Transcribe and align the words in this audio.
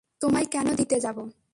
তোমায় 0.21 0.45
কেন 0.45 0.67
দিতে 0.75 0.97
যাবো? 0.99 1.23